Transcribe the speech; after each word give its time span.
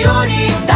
prioridade 0.00 0.69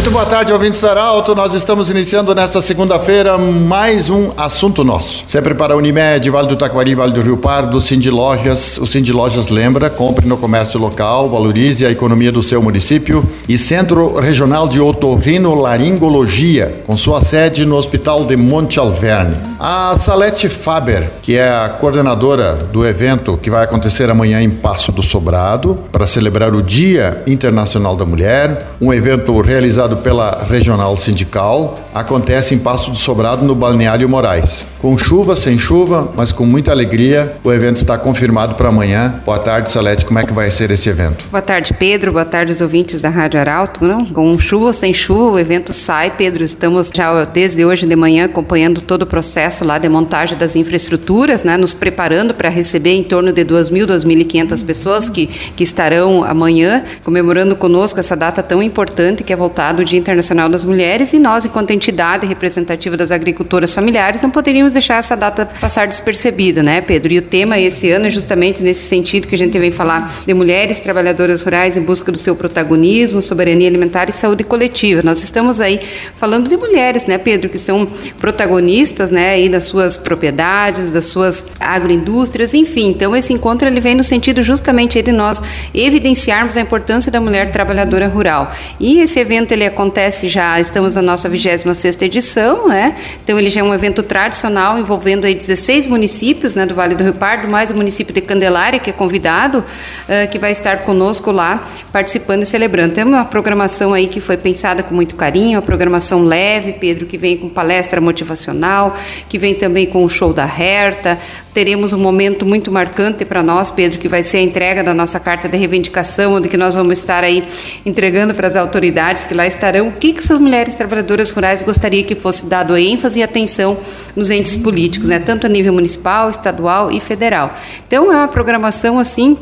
Muito 0.00 0.12
boa 0.12 0.24
tarde, 0.24 0.50
ouvintes 0.50 0.80
da 0.80 0.92
Arauto. 0.92 1.34
Nós 1.34 1.52
estamos 1.52 1.90
iniciando 1.90 2.34
nesta 2.34 2.62
segunda-feira 2.62 3.36
mais 3.36 4.08
um 4.08 4.30
assunto 4.34 4.82
nosso. 4.82 5.24
Sempre 5.26 5.54
para 5.54 5.76
Unimed, 5.76 6.30
Vale 6.30 6.48
do 6.48 6.56
Taquari, 6.56 6.94
Vale 6.94 7.12
do 7.12 7.20
Rio 7.20 7.36
Pardo, 7.36 7.82
Cindy 7.82 8.08
Lojas. 8.08 8.78
O 8.78 8.86
Cindy 8.86 9.12
Lojas 9.12 9.50
lembra, 9.50 9.90
compre 9.90 10.26
no 10.26 10.38
comércio 10.38 10.80
local, 10.80 11.28
valorize 11.28 11.84
a 11.84 11.90
economia 11.90 12.32
do 12.32 12.42
seu 12.42 12.62
município. 12.62 13.22
E 13.46 13.58
Centro 13.58 14.18
Regional 14.18 14.66
de 14.66 14.80
Otorrino 14.80 15.54
Laringologia, 15.54 16.82
com 16.86 16.96
sua 16.96 17.20
sede 17.20 17.66
no 17.66 17.76
Hospital 17.76 18.24
de 18.24 18.38
Monte 18.38 18.78
Alverne. 18.78 19.50
A 19.62 19.94
Salete 19.94 20.48
Faber, 20.48 21.10
que 21.20 21.36
é 21.36 21.46
a 21.46 21.68
coordenadora 21.68 22.54
do 22.54 22.86
evento 22.86 23.36
que 23.36 23.50
vai 23.50 23.64
acontecer 23.64 24.08
amanhã 24.08 24.40
em 24.40 24.48
Passo 24.48 24.90
do 24.90 25.02
Sobrado, 25.02 25.78
para 25.92 26.06
celebrar 26.06 26.54
o 26.54 26.62
Dia 26.62 27.22
Internacional 27.26 27.94
da 27.94 28.06
Mulher, 28.06 28.70
um 28.80 28.90
evento 28.90 29.38
realizado 29.42 29.89
pela 29.96 30.44
Regional 30.48 30.96
Sindical, 30.96 31.78
acontece 31.94 32.54
em 32.54 32.58
Passo 32.58 32.90
do 32.90 32.96
Sobrado, 32.96 33.44
no 33.44 33.54
Balneário 33.54 34.08
Moraes. 34.08 34.64
Com 34.78 34.96
chuva, 34.96 35.36
sem 35.36 35.58
chuva, 35.58 36.12
mas 36.16 36.32
com 36.32 36.46
muita 36.46 36.70
alegria, 36.70 37.36
o 37.44 37.52
evento 37.52 37.76
está 37.76 37.98
confirmado 37.98 38.54
para 38.54 38.68
amanhã. 38.68 39.20
Boa 39.26 39.38
tarde, 39.38 39.70
Salete, 39.70 40.04
como 40.04 40.18
é 40.18 40.24
que 40.24 40.32
vai 40.32 40.50
ser 40.50 40.70
esse 40.70 40.88
evento? 40.88 41.26
Boa 41.30 41.42
tarde, 41.42 41.74
Pedro. 41.74 42.12
Boa 42.12 42.24
tarde, 42.24 42.52
os 42.52 42.60
ouvintes 42.60 43.00
da 43.00 43.08
Rádio 43.08 43.38
Arauto. 43.38 43.84
Não? 43.84 44.06
Com 44.06 44.38
chuva 44.38 44.66
ou 44.66 44.72
sem 44.72 44.94
chuva, 44.94 45.32
o 45.32 45.38
evento 45.38 45.72
sai, 45.72 46.10
Pedro. 46.16 46.42
Estamos 46.44 46.90
já 46.94 47.24
desde 47.24 47.64
hoje 47.64 47.86
de 47.86 47.96
manhã 47.96 48.24
acompanhando 48.24 48.80
todo 48.80 49.02
o 49.02 49.06
processo 49.06 49.64
lá 49.64 49.78
de 49.78 49.88
montagem 49.88 50.38
das 50.38 50.56
infraestruturas, 50.56 51.44
né? 51.44 51.56
nos 51.56 51.74
preparando 51.74 52.32
para 52.32 52.48
receber 52.48 52.94
em 52.94 53.02
torno 53.02 53.32
de 53.32 53.44
2.000, 53.44 53.86
2.500 53.86 54.64
pessoas 54.64 55.10
que, 55.10 55.26
que 55.26 55.62
estarão 55.62 56.24
amanhã 56.24 56.84
comemorando 57.04 57.54
conosco 57.54 58.00
essa 58.00 58.16
data 58.16 58.42
tão 58.42 58.62
importante 58.62 59.22
que 59.22 59.32
é 59.32 59.36
voltado 59.36 59.82
o 59.82 59.84
Dia 59.84 59.98
Internacional 59.98 60.48
das 60.48 60.64
Mulheres 60.64 61.12
e 61.12 61.18
nós, 61.18 61.44
enquanto 61.44 61.70
entidade 61.80 62.26
representativa 62.26 62.94
das 62.94 63.10
agricultoras 63.10 63.72
familiares, 63.72 64.20
não 64.20 64.30
poderíamos 64.30 64.74
deixar 64.74 64.96
essa 64.96 65.16
data 65.16 65.46
passar 65.46 65.88
despercebida, 65.88 66.62
né, 66.62 66.82
Pedro? 66.82 67.10
E 67.10 67.18
o 67.18 67.22
tema 67.22 67.58
esse 67.58 67.90
ano 67.90 68.06
é 68.06 68.10
justamente 68.10 68.62
nesse 68.62 68.86
sentido 68.86 69.26
que 69.26 69.34
a 69.34 69.38
gente 69.38 69.58
vem 69.58 69.70
falar 69.70 70.12
de 70.26 70.34
mulheres 70.34 70.78
trabalhadoras 70.78 71.42
rurais 71.42 71.78
em 71.78 71.80
busca 71.80 72.12
do 72.12 72.18
seu 72.18 72.36
protagonismo, 72.36 73.22
soberania 73.22 73.66
alimentar 73.66 74.10
e 74.10 74.12
saúde 74.12 74.44
coletiva. 74.44 75.02
Nós 75.02 75.22
estamos 75.22 75.58
aí 75.58 75.80
falando 76.16 76.50
de 76.50 76.56
mulheres, 76.56 77.06
né, 77.06 77.16
Pedro, 77.16 77.48
que 77.48 77.58
são 77.58 77.88
protagonistas, 78.18 79.10
né, 79.10 79.30
aí 79.30 79.48
das 79.48 79.64
suas 79.64 79.96
propriedades, 79.96 80.90
das 80.90 81.06
suas 81.06 81.46
agroindústrias, 81.58 82.52
enfim. 82.52 82.90
Então 82.90 83.16
esse 83.16 83.32
encontro 83.32 83.66
ele 83.66 83.80
vem 83.80 83.94
no 83.94 84.04
sentido 84.04 84.42
justamente 84.42 85.00
de 85.00 85.12
nós 85.12 85.42
evidenciarmos 85.72 86.58
a 86.58 86.60
importância 86.60 87.10
da 87.10 87.20
mulher 87.20 87.50
trabalhadora 87.50 88.06
rural. 88.06 88.52
E 88.78 89.00
esse 89.00 89.18
evento 89.18 89.52
ele 89.52 89.64
acontece 89.64 90.28
já, 90.28 90.60
estamos 90.60 90.94
na 90.94 91.02
nossa 91.02 91.28
26ª 91.72 92.02
edição, 92.02 92.68
né? 92.68 92.96
Então 93.22 93.38
ele 93.38 93.50
já 93.50 93.60
é 93.60 93.64
um 93.64 93.72
evento 93.74 94.02
tradicional 94.02 94.78
envolvendo 94.78 95.26
aí 95.26 95.34
16 95.34 95.86
municípios, 95.86 96.54
né, 96.54 96.66
do 96.66 96.74
Vale 96.74 96.94
do 96.94 97.02
Rio 97.02 97.14
Pardo, 97.14 97.48
mais 97.48 97.70
o 97.70 97.74
município 97.74 98.12
de 98.12 98.20
Candelária 98.20 98.78
que 98.78 98.90
é 98.90 98.92
convidado, 98.92 99.58
uh, 99.58 100.30
que 100.30 100.38
vai 100.38 100.52
estar 100.52 100.78
conosco 100.78 101.30
lá 101.30 101.64
participando 101.92 102.42
e 102.42 102.46
celebrando. 102.46 102.94
Tem 102.94 103.04
uma 103.04 103.24
programação 103.24 103.94
aí 103.94 104.06
que 104.06 104.20
foi 104.20 104.36
pensada 104.36 104.82
com 104.82 104.94
muito 104.94 105.14
carinho, 105.16 105.58
uma 105.58 105.62
programação 105.62 106.22
leve, 106.22 106.74
Pedro, 106.74 107.06
que 107.06 107.18
vem 107.18 107.36
com 107.36 107.48
palestra 107.48 108.00
motivacional, 108.00 108.96
que 109.28 109.38
vem 109.38 109.54
também 109.54 109.86
com 109.86 110.04
o 110.04 110.08
show 110.08 110.32
da 110.32 110.44
Herta. 110.44 111.18
Teremos 111.52 111.92
um 111.92 111.98
momento 111.98 112.46
muito 112.46 112.70
marcante 112.70 113.24
para 113.24 113.42
nós, 113.42 113.70
Pedro, 113.70 113.98
que 113.98 114.08
vai 114.08 114.22
ser 114.22 114.38
a 114.38 114.42
entrega 114.42 114.84
da 114.84 114.94
nossa 114.94 115.18
carta 115.18 115.48
de 115.48 115.56
reivindicação, 115.56 116.34
onde 116.34 116.48
que 116.48 116.56
nós 116.56 116.74
vamos 116.74 116.98
estar 116.98 117.24
aí 117.24 117.44
entregando 117.84 118.34
para 118.34 118.48
as 118.48 118.56
autoridades 118.56 119.24
que 119.24 119.34
lá 119.34 119.46
estarão 119.46 119.88
o 119.88 119.92
que, 119.92 120.12
que 120.12 120.20
essas 120.20 120.38
mulheres 120.38 120.74
trabalhadoras 120.74 121.30
rurais 121.30 121.59
gostariam 121.62 122.04
que 122.04 122.14
fosse 122.14 122.46
dado 122.46 122.76
ênfase 122.76 123.20
e 123.20 123.22
atenção 123.22 123.76
nos 124.14 124.30
entes 124.30 124.56
políticos, 124.56 125.08
né? 125.08 125.18
tanto 125.18 125.46
a 125.46 125.48
nível 125.48 125.72
municipal, 125.72 126.30
estadual 126.30 126.90
e 126.90 127.00
federal. 127.00 127.54
Então 127.86 128.12
é 128.12 128.16
uma 128.16 128.28
programação 128.28 128.98
assim 128.98 129.36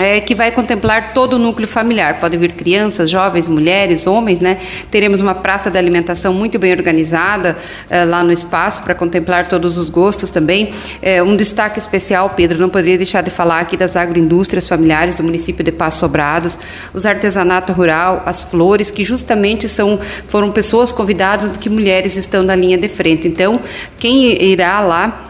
é, 0.00 0.18
que 0.18 0.34
vai 0.34 0.50
contemplar 0.50 1.12
todo 1.12 1.34
o 1.34 1.38
núcleo 1.38 1.68
familiar. 1.68 2.18
Pode 2.18 2.36
vir 2.38 2.52
crianças, 2.52 3.10
jovens, 3.10 3.46
mulheres, 3.46 4.06
homens, 4.06 4.40
né? 4.40 4.56
Teremos 4.90 5.20
uma 5.20 5.34
praça 5.34 5.70
de 5.70 5.78
alimentação 5.78 6.32
muito 6.32 6.58
bem 6.58 6.72
organizada 6.72 7.56
é, 7.90 8.06
lá 8.06 8.24
no 8.24 8.32
espaço 8.32 8.82
para 8.82 8.94
contemplar 8.94 9.46
todos 9.46 9.76
os 9.76 9.90
gostos 9.90 10.30
também. 10.30 10.72
É, 11.02 11.22
um 11.22 11.36
destaque 11.36 11.78
especial, 11.78 12.30
Pedro, 12.30 12.58
não 12.58 12.70
poderia 12.70 12.96
deixar 12.96 13.22
de 13.22 13.30
falar 13.30 13.60
aqui 13.60 13.76
das 13.76 13.94
agroindústrias 13.94 14.66
familiares 14.66 15.16
do 15.16 15.22
município 15.22 15.62
de 15.62 15.70
Passo 15.70 16.00
Sobrados, 16.00 16.58
os 16.94 17.04
artesanato 17.04 17.74
rural, 17.74 18.22
as 18.24 18.42
flores, 18.42 18.90
que 18.90 19.04
justamente 19.04 19.68
são 19.68 20.00
foram 20.28 20.50
pessoas 20.50 20.90
convidadas 20.90 21.50
que 21.58 21.68
mulheres 21.68 22.16
estão 22.16 22.42
na 22.42 22.56
linha 22.56 22.78
de 22.78 22.88
frente. 22.88 23.28
Então, 23.28 23.60
quem 23.98 24.42
irá 24.42 24.80
lá 24.80 25.26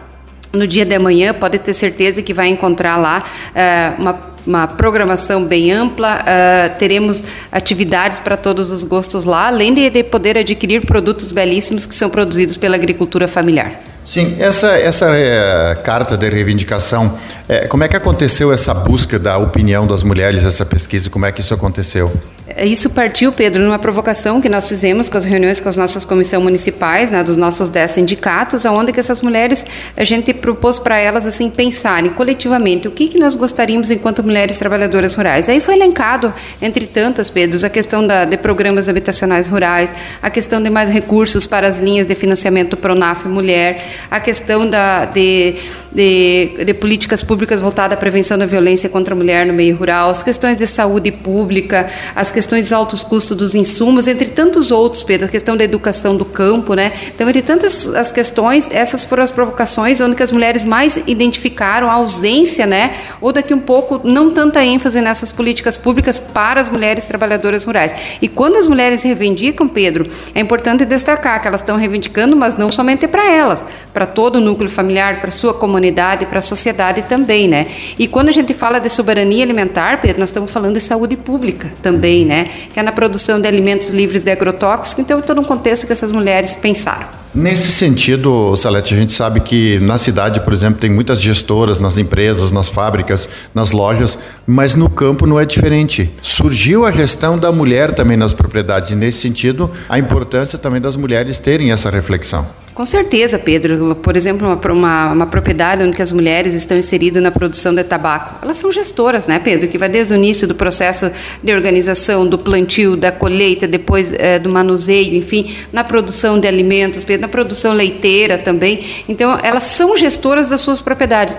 no 0.53 0.67
dia 0.67 0.85
de 0.85 0.95
amanhã 0.95 1.33
pode 1.33 1.59
ter 1.59 1.73
certeza 1.73 2.21
que 2.21 2.33
vai 2.33 2.49
encontrar 2.49 2.97
lá 2.97 3.23
uh, 3.23 4.01
uma 4.01 4.30
uma 4.45 4.67
programação 4.67 5.45
bem 5.45 5.71
ampla, 5.71 6.19
uh, 6.19 6.79
teremos 6.79 7.23
atividades 7.51 8.19
para 8.19 8.35
todos 8.35 8.71
os 8.71 8.83
gostos 8.83 9.25
lá, 9.25 9.47
além 9.47 9.73
de, 9.73 9.89
de, 9.89 10.03
poder 10.03 10.37
adquirir 10.37 10.85
produtos 10.85 11.31
belíssimos 11.31 11.85
que 11.85 11.93
são 11.93 12.09
produzidos 12.09 12.57
pela 12.57 12.75
agricultura 12.75 13.27
familiar. 13.27 13.81
Sim, 14.03 14.35
essa, 14.39 14.69
essa 14.79 15.05
é, 15.15 15.75
carta 15.83 16.17
de 16.17 16.27
reivindicação, 16.27 17.15
é, 17.47 17.67
como 17.67 17.83
é 17.83 17.87
que 17.87 17.95
aconteceu 17.95 18.51
essa 18.51 18.73
busca 18.73 19.19
da 19.19 19.37
opinião 19.37 19.85
das 19.85 20.03
mulheres, 20.03 20.43
essa 20.43 20.65
pesquisa, 20.65 21.07
como 21.07 21.25
é 21.25 21.31
que 21.31 21.39
isso 21.39 21.53
aconteceu? 21.53 22.11
Isso 22.57 22.89
partiu, 22.89 23.31
Pedro, 23.31 23.63
numa 23.63 23.79
provocação 23.79 24.41
que 24.41 24.49
nós 24.49 24.67
fizemos 24.67 25.09
com 25.09 25.17
as 25.17 25.25
reuniões 25.25 25.59
com 25.59 25.69
as 25.69 25.77
nossas 25.77 26.03
comissões 26.03 26.43
municipais, 26.43 27.11
né, 27.11 27.23
dos 27.23 27.37
nossos 27.37 27.69
10 27.69 27.91
sindicatos, 27.91 28.65
aonde 28.65 28.91
que 28.91 28.99
essas 28.99 29.21
mulheres, 29.21 29.65
a 29.95 30.03
gente 30.03 30.33
propôs 30.33 30.77
para 30.77 30.99
elas 30.99 31.25
assim 31.25 31.49
pensarem 31.49 32.11
coletivamente 32.11 32.87
o 32.87 32.91
que, 32.91 33.07
que 33.07 33.17
nós 33.17 33.35
gostaríamos 33.35 33.89
enquanto 33.91 34.23
mulheres 34.23 34.57
trabalhadoras 34.57 35.15
rurais. 35.15 35.47
Aí 35.47 35.59
foi 35.59 35.75
elencado, 35.75 36.33
entre 36.61 36.85
tantas, 36.87 37.29
Pedro, 37.29 37.65
a 37.65 37.69
questão 37.69 38.05
da, 38.05 38.25
de 38.25 38.37
programas 38.37 38.89
habitacionais 38.89 39.47
rurais, 39.47 39.93
a 40.21 40.29
questão 40.29 40.61
de 40.61 40.69
mais 40.69 40.89
recursos 40.89 41.45
para 41.45 41.67
as 41.67 41.77
linhas 41.77 42.07
de 42.07 42.15
financiamento 42.15 42.75
Pronaf 42.75 43.25
Mulher, 43.25 43.83
a 44.09 44.19
questão 44.19 44.69
da, 44.69 45.05
de, 45.05 45.55
de, 45.91 46.65
de 46.65 46.73
políticas 46.73 47.23
públicas 47.23 47.59
voltadas 47.59 47.95
à 47.95 47.99
prevenção 47.99 48.37
da 48.37 48.45
violência 48.45 48.89
contra 48.89 49.13
a 49.13 49.17
mulher 49.17 49.45
no 49.45 49.53
meio 49.53 49.75
rural, 49.75 50.09
as 50.09 50.23
questões 50.23 50.57
de 50.57 50.67
saúde 50.67 51.11
pública, 51.11 51.87
as 52.15 52.29
questões 52.29 52.40
questões 52.41 52.63
dos 52.63 52.73
altos 52.73 53.03
custos 53.03 53.37
dos 53.37 53.53
insumos, 53.53 54.07
entre 54.07 54.29
tantos 54.29 54.71
outros, 54.71 55.03
Pedro, 55.03 55.27
a 55.27 55.29
questão 55.29 55.55
da 55.55 55.63
educação 55.63 56.17
do 56.17 56.25
campo, 56.25 56.73
né? 56.73 56.91
Então, 57.13 57.29
entre 57.29 57.43
tantas 57.43 57.93
as 57.93 58.11
questões, 58.11 58.67
essas 58.71 59.03
foram 59.03 59.23
as 59.23 59.29
provocações 59.29 60.01
onde 60.01 60.21
as 60.23 60.31
mulheres 60.31 60.63
mais 60.63 60.97
identificaram 61.05 61.87
a 61.87 61.93
ausência, 61.93 62.65
né? 62.65 62.95
Ou 63.21 63.31
daqui 63.31 63.53
um 63.53 63.59
pouco, 63.59 64.01
não 64.03 64.31
tanta 64.31 64.63
ênfase 64.63 64.99
nessas 65.01 65.31
políticas 65.31 65.77
públicas 65.77 66.17
para 66.17 66.59
as 66.59 66.67
mulheres 66.67 67.05
trabalhadoras 67.05 67.63
rurais. 67.63 67.93
E 68.19 68.27
quando 68.27 68.57
as 68.57 68.65
mulheres 68.65 69.03
reivindicam, 69.03 69.67
Pedro, 69.67 70.09
é 70.33 70.39
importante 70.39 70.83
destacar 70.83 71.39
que 71.43 71.47
elas 71.47 71.61
estão 71.61 71.77
reivindicando, 71.77 72.35
mas 72.35 72.57
não 72.57 72.71
somente 72.71 73.07
para 73.07 73.31
elas, 73.31 73.63
para 73.93 74.07
todo 74.07 74.37
o 74.37 74.41
núcleo 74.41 74.69
familiar, 74.69 75.19
para 75.21 75.29
sua 75.29 75.53
comunidade, 75.53 76.25
para 76.25 76.39
a 76.39 76.41
sociedade 76.41 77.03
também, 77.03 77.47
né? 77.47 77.67
E 77.99 78.07
quando 78.07 78.29
a 78.29 78.31
gente 78.31 78.51
fala 78.51 78.79
de 78.79 78.89
soberania 78.89 79.43
alimentar, 79.43 80.01
Pedro, 80.01 80.19
nós 80.21 80.29
estamos 80.29 80.49
falando 80.49 80.73
de 80.73 80.81
saúde 80.81 81.15
pública 81.15 81.71
também, 81.83 82.25
né? 82.25 82.30
Né? 82.31 82.49
Que 82.73 82.79
é 82.79 82.83
na 82.83 82.93
produção 82.93 83.41
de 83.41 83.45
alimentos 83.45 83.89
livres 83.89 84.23
de 84.23 84.31
agrotóxicos. 84.31 85.03
Então, 85.03 85.21
todo 85.21 85.41
um 85.41 85.43
contexto 85.43 85.85
que 85.85 85.91
essas 85.91 86.13
mulheres 86.13 86.55
pensaram. 86.55 87.05
Nesse 87.35 87.71
sentido, 87.71 88.55
Salete, 88.55 88.93
a 88.93 88.97
gente 88.97 89.11
sabe 89.11 89.41
que 89.41 89.79
na 89.79 89.97
cidade, 89.97 90.39
por 90.41 90.53
exemplo, 90.53 90.79
tem 90.79 90.89
muitas 90.89 91.21
gestoras 91.21 91.79
nas 91.79 91.97
empresas, 91.97 92.51
nas 92.51 92.69
fábricas, 92.69 93.27
nas 93.53 93.71
lojas, 93.71 94.17
mas 94.47 94.75
no 94.75 94.89
campo 94.89 95.27
não 95.27 95.39
é 95.39 95.45
diferente. 95.45 96.09
Surgiu 96.21 96.85
a 96.85 96.91
gestão 96.91 97.37
da 97.37 97.51
mulher 97.51 97.93
também 97.93 98.15
nas 98.15 98.33
propriedades 98.33 98.91
e 98.91 98.95
nesse 98.95 99.19
sentido, 99.19 99.69
a 99.89 99.99
importância 99.99 100.57
também 100.57 100.79
das 100.81 100.95
mulheres 100.95 101.39
terem 101.39 101.71
essa 101.71 101.89
reflexão. 101.89 102.45
Com 102.73 102.85
certeza, 102.85 103.37
Pedro. 103.37 103.95
Por 103.95 104.15
exemplo, 104.15 104.47
uma, 104.47 104.71
uma, 104.71 105.11
uma, 105.11 105.27
propriedade 105.27 105.83
onde 105.83 106.01
as 106.01 106.11
mulheres 106.11 106.53
estão 106.53 106.77
inseridas 106.77 107.21
na 107.21 107.29
produção 107.29 107.75
de 107.75 107.83
tabaco, 107.83 108.35
elas 108.41 108.57
são 108.57 108.71
gestoras, 108.71 109.27
né, 109.27 109.39
Pedro? 109.39 109.67
Que 109.67 109.77
vai 109.77 109.89
desde 109.89 110.13
o 110.13 110.15
início 110.15 110.47
do 110.47 110.55
processo 110.55 111.11
de 111.43 111.53
organização, 111.53 112.25
do 112.25 112.37
plantio, 112.37 112.95
da 112.95 113.11
colheita, 113.11 113.67
depois 113.67 114.13
é, 114.13 114.39
do 114.39 114.49
manuseio, 114.49 115.15
enfim, 115.15 115.53
na 115.73 115.83
produção 115.83 116.39
de 116.39 116.47
alimentos, 116.47 117.03
Pedro, 117.03 117.23
na 117.23 117.27
produção 117.27 117.73
leiteira 117.73 118.37
também. 118.37 118.79
Então, 119.07 119.37
elas 119.43 119.63
são 119.63 119.97
gestoras 119.97 120.47
das 120.47 120.61
suas 120.61 120.79
propriedades, 120.79 121.37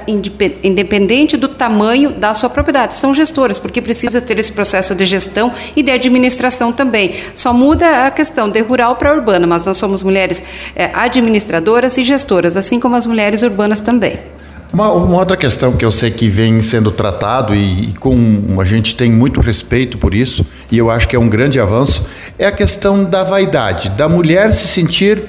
independente 0.63 1.37
do 1.37 1.49
tamanho 1.49 2.11
da 2.11 2.35
sua 2.35 2.51
propriedade. 2.51 2.95
São 2.95 3.15
gestoras, 3.15 3.59
porque 3.59 3.81
precisa 3.81 4.21
ter 4.21 4.39
esse 4.39 4.53
processo 4.53 4.95
de 4.95 5.07
gestão 5.07 5.51
e 5.75 5.83
de 5.83 5.91
administração 5.91 6.73
também. 6.73 7.15
Só 7.35 7.55
muda 7.55 8.07
a 8.07 8.11
questão 8.11 8.51
de 8.51 8.61
rural 8.61 8.97
para 8.97 9.15
urbana, 9.15 9.47
mas 9.47 9.65
nós 9.65 9.79
somos 9.79 10.03
mulheres 10.03 10.43
é, 10.77 10.91
administrativas 10.93 11.23
administradoras 11.33 11.97
e 11.97 12.05
gestoras, 12.05 12.57
assim 12.57 12.79
como 12.79 12.95
as 12.95 13.07
mulheres 13.07 13.43
urbanas 13.43 13.81
também. 13.81 14.19
Uma, 14.73 14.91
uma, 14.93 15.19
outra 15.19 15.37
questão 15.37 15.73
que 15.73 15.85
eu 15.85 15.91
sei 15.91 16.11
que 16.11 16.29
vem 16.29 16.61
sendo 16.63 16.91
tratado 16.91 17.55
e, 17.55 17.91
e, 17.91 17.95
com 17.95 18.59
a 18.59 18.65
gente 18.65 18.97
tem 18.97 19.11
muito 19.11 19.41
respeito 19.41 19.99
por 19.99 20.15
isso 20.15 20.47
e 20.71 20.79
eu 20.79 20.91
acho 20.91 21.07
que 21.07 21.15
é 21.15 21.19
um 21.19 21.29
grande 21.29 21.61
avanço 21.61 22.07
é 22.39 22.47
a 22.47 22.53
questão 22.53 23.05
da 23.05 23.23
vaidade, 23.23 23.91
da 23.91 24.09
mulher 24.09 24.51
se 24.53 24.67
sentir 24.67 25.23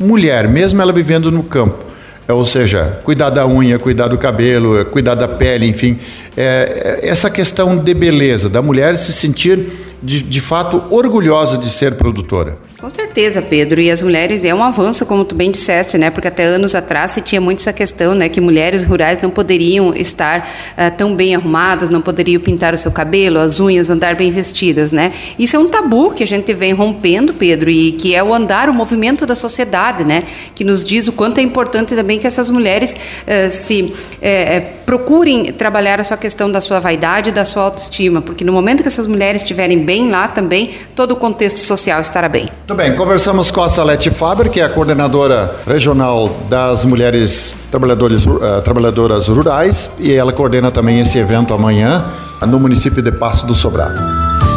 mulher, 0.00 0.48
mesmo 0.48 0.82
ela 0.82 0.92
vivendo 0.92 1.30
no 1.30 1.44
campo. 1.44 1.86
É, 2.26 2.32
ou 2.32 2.44
seja, 2.44 3.00
cuidar 3.04 3.30
da 3.30 3.46
unha, 3.46 3.78
cuidar 3.78 4.08
do 4.08 4.18
cabelo, 4.18 4.78
é, 4.78 4.84
cuidar 4.84 5.14
da 5.14 5.28
pele, 5.28 5.66
enfim, 5.66 5.98
é, 6.36 6.98
é, 7.02 7.08
essa 7.08 7.30
questão 7.30 7.76
de 7.76 7.94
beleza, 7.94 8.48
da 8.48 8.60
mulher 8.60 8.98
se 8.98 9.12
sentir 9.12 9.64
de, 10.02 10.22
de 10.22 10.40
fato 10.40 10.82
orgulhosa 10.90 11.56
de 11.56 11.70
ser 11.70 11.94
produtora. 11.94 12.58
Com 12.80 12.88
certeza, 12.88 13.42
Pedro. 13.42 13.80
E 13.80 13.90
as 13.90 14.02
mulheres 14.02 14.44
é 14.44 14.54
um 14.54 14.62
avanço, 14.62 15.04
como 15.04 15.24
tu 15.24 15.34
bem 15.34 15.50
disseste, 15.50 15.98
né? 15.98 16.10
Porque 16.10 16.28
até 16.28 16.44
anos 16.44 16.76
atrás 16.76 17.10
se 17.10 17.20
tinha 17.20 17.40
muito 17.40 17.58
essa 17.58 17.72
questão, 17.72 18.14
né? 18.14 18.28
Que 18.28 18.40
mulheres 18.40 18.84
rurais 18.84 19.20
não 19.20 19.30
poderiam 19.30 19.92
estar 19.96 20.48
uh, 20.74 20.96
tão 20.96 21.12
bem 21.16 21.34
arrumadas, 21.34 21.90
não 21.90 22.00
poderiam 22.00 22.40
pintar 22.40 22.72
o 22.74 22.78
seu 22.78 22.92
cabelo, 22.92 23.40
as 23.40 23.58
unhas, 23.58 23.90
andar 23.90 24.14
bem 24.14 24.30
vestidas, 24.30 24.92
né? 24.92 25.12
Isso 25.36 25.56
é 25.56 25.58
um 25.58 25.68
tabu 25.68 26.12
que 26.12 26.22
a 26.22 26.26
gente 26.26 26.54
vem 26.54 26.72
rompendo, 26.72 27.34
Pedro, 27.34 27.68
e 27.68 27.90
que 27.90 28.14
é 28.14 28.22
o 28.22 28.32
andar, 28.32 28.68
o 28.68 28.74
movimento 28.74 29.26
da 29.26 29.34
sociedade, 29.34 30.04
né? 30.04 30.22
Que 30.54 30.62
nos 30.62 30.84
diz 30.84 31.08
o 31.08 31.12
quanto 31.12 31.38
é 31.38 31.42
importante 31.42 31.96
também 31.96 32.16
que 32.20 32.28
essas 32.28 32.48
mulheres 32.48 32.92
uh, 32.92 33.50
se 33.50 33.82
uh, 33.82 34.78
procurem 34.86 35.46
trabalhar 35.46 36.00
a 36.00 36.04
sua 36.04 36.16
questão 36.16 36.48
da 36.50 36.60
sua 36.60 36.78
vaidade 36.78 37.32
da 37.32 37.44
sua 37.44 37.64
autoestima, 37.64 38.22
porque 38.22 38.44
no 38.44 38.52
momento 38.52 38.82
que 38.82 38.88
essas 38.88 39.08
mulheres 39.08 39.42
estiverem 39.42 39.84
bem 39.84 40.08
lá 40.08 40.28
também, 40.28 40.70
todo 40.94 41.10
o 41.10 41.16
contexto 41.16 41.58
social 41.58 42.00
estará 42.00 42.28
bem. 42.28 42.48
Muito 42.68 42.82
bem, 42.82 42.94
conversamos 42.94 43.50
com 43.50 43.62
a 43.62 43.68
Salete 43.70 44.10
Faber, 44.10 44.50
que 44.50 44.60
é 44.60 44.64
a 44.64 44.68
coordenadora 44.68 45.56
regional 45.66 46.28
das 46.50 46.84
mulheres 46.84 47.54
trabalhadoras, 47.70 48.26
uh, 48.26 48.60
trabalhadoras 48.62 49.26
rurais, 49.26 49.90
e 49.98 50.12
ela 50.12 50.34
coordena 50.34 50.70
também 50.70 51.00
esse 51.00 51.18
evento 51.18 51.54
amanhã 51.54 52.04
no 52.42 52.60
município 52.60 53.02
de 53.02 53.10
Passo 53.10 53.46
do 53.46 53.54
Sobrado. 53.54 53.98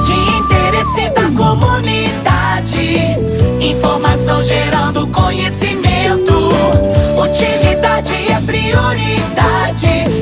De 0.06 0.12
interesse 0.12 1.10
da 1.12 1.32
comunidade, 1.42 2.98
informação 3.62 4.44
gerando 4.44 5.08
conhecimento, 5.08 6.34
utilidade 7.18 8.14
é 8.30 8.42
prioridade. 8.46 10.21